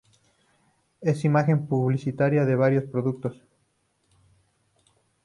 [1.01, 3.37] Es imagen publicitaria de varios productos.